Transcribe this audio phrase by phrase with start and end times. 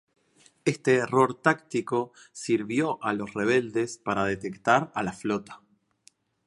[0.65, 5.61] Este error táctico sirvió a los rebeldes para detectar a la flota.